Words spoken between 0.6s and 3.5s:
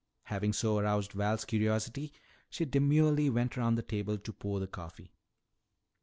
aroused Val's curiosity, she demurely